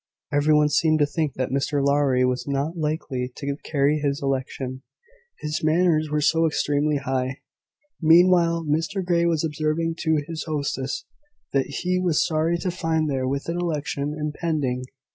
Everyone 0.33 0.69
seemed 0.69 0.97
to 0.97 1.05
think 1.05 1.35
that 1.35 1.51
Mr 1.51 1.85
Lowry 1.85 2.25
was 2.25 2.47
not 2.47 2.75
likely 2.75 3.31
to 3.35 3.55
carry 3.63 3.99
his 3.99 4.19
election, 4.19 4.81
his 5.41 5.63
manners 5.63 6.09
were 6.09 6.21
so 6.21 6.47
extremely 6.47 6.97
high. 6.97 7.41
Meanwhile, 8.01 8.65
Mr 8.67 9.05
Grey 9.05 9.27
was 9.27 9.43
observing 9.43 9.97
to 9.99 10.23
his 10.25 10.45
hostess 10.45 11.05
that 11.53 11.67
he 11.67 11.99
was 11.99 12.25
sorry 12.25 12.57
to 12.61 12.71
find 12.71 13.11
there 13.11 13.27
was 13.27 13.45
an 13.47 13.57
election 13.59 14.17
impending. 14.19 14.85